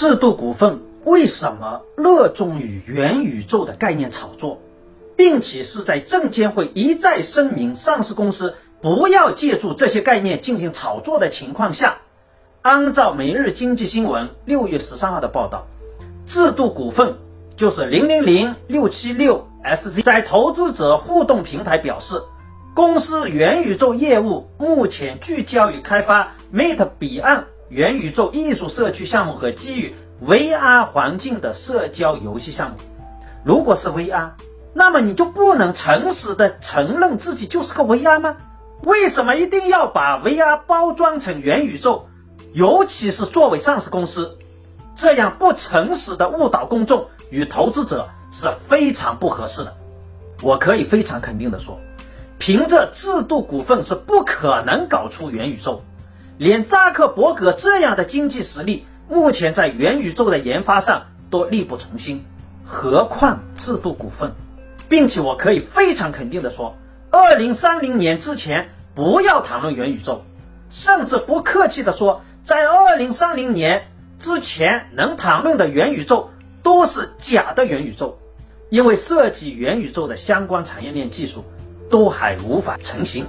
[0.00, 4.58] 制度股份为什么热衷于元宇宙的概念炒作，
[5.14, 11.98] 并且是在证监会一再声明上市公司不要借助这些概念进行炒作的情况下，
[12.62, 15.66] 按照每日经济新闻六月十三号的报道，
[16.24, 17.16] 制度股份
[17.54, 22.22] 就是零零零六七六 SZ 在投资者互动平台表示，
[22.74, 27.44] 公司元宇宙业务目前聚焦于开发 Meta 彼岸。
[27.70, 32.76] 元宇宙艺术社区项目和基于 VR 环境的社交游戏项目，
[33.44, 34.30] 如果是 VR，
[34.74, 38.36] 那么你就不能诚实的承认自己就是个 VR 吗？
[38.82, 42.08] 为什么一定要把 VR 包装成元宇宙？
[42.52, 44.36] 尤其是作为上市公司，
[44.96, 49.76] 这样不诚实的误导公众与投资者是非常不合适的。
[50.42, 51.78] 我可以非常肯定的说，
[52.36, 55.84] 凭着制度股份是不可能搞出元宇宙。
[56.40, 62.24] 连扎克伯格这样的经济实力，目前在元宇宙的研发上都力不从心，
[62.64, 64.32] 何况制度股份？
[64.88, 66.76] 并且我可以非常肯定的说，
[67.10, 70.24] 二零三零年之前不要谈论元宇宙，
[70.70, 76.30] 甚至不客气的说，在二零三零年之前能谈论的元宇宙
[76.62, 78.18] 都是假的元宇宙，
[78.70, 81.44] 因为涉及元宇宙的相关产业链技术
[81.90, 83.26] 都还无法成型。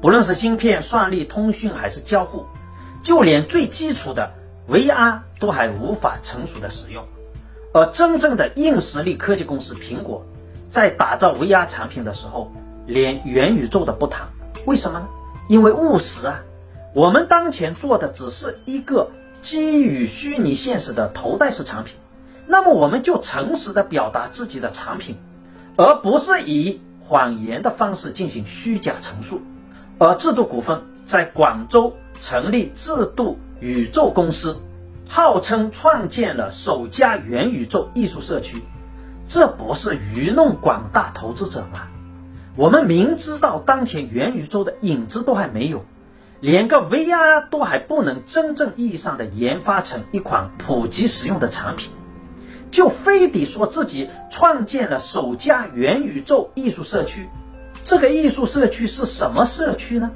[0.00, 2.46] 不论是芯片、算力、通讯还是交互，
[3.02, 4.32] 就连最基础的
[4.68, 7.04] VR 都还无法成熟的使用。
[7.72, 10.24] 而真正的硬实力科技公司苹果，
[10.68, 12.52] 在打造 VR 产品的时候，
[12.86, 14.28] 连元宇宙都不谈。
[14.66, 15.08] 为什么呢？
[15.48, 16.42] 因为务实啊。
[16.94, 19.10] 我们当前做的只是一个
[19.42, 21.96] 基于虚拟现实的头戴式产品，
[22.46, 25.18] 那么我们就诚实的表达自己的产品，
[25.76, 29.42] 而不是以谎言的方式进行虚假陈述。
[29.98, 34.56] 而制度股份在广州成立制度宇宙公司，
[35.08, 38.62] 号称创建了首家元宇宙艺术社区，
[39.26, 41.88] 这不是愚弄广大投资者吗？
[42.56, 45.82] 我们明知道当前元宇宙的影子都还没有，
[46.40, 51.90] 连个 VR 都还不能真正意义上的研发成一款普及使用的产品，
[52.70, 57.30] 就非得说自己创建了首家元宇宙艺术社区。
[57.86, 60.10] 这个艺术社区是什么社区呢？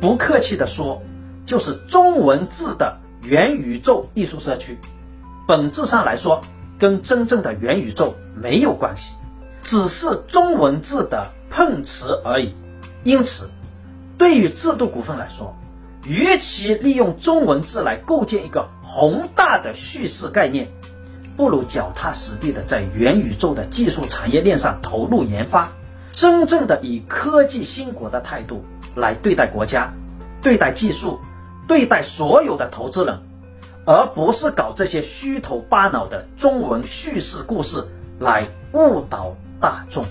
[0.00, 1.02] 不客气地说，
[1.44, 4.78] 就是中文字的元宇宙艺术社区。
[5.48, 6.42] 本质上来说，
[6.78, 9.14] 跟真正的元宇宙没有关系，
[9.60, 12.54] 只是中文字的碰瓷而已。
[13.02, 13.50] 因此，
[14.16, 15.56] 对于制度股份来说，
[16.06, 20.68] 与其利用中文字来构建一个宏大的叙事概念，
[21.36, 25.72] 不如脚踏实地的在元宇宙的技术产业链上投入研发。
[26.14, 28.64] 真正的以科技兴国的态度
[28.94, 29.92] 来对待国家、
[30.40, 31.18] 对待技术、
[31.66, 33.18] 对待所有的投资人，
[33.84, 37.84] 而不是搞这些虚头巴脑的中文叙事故事
[38.20, 40.04] 来误导大众。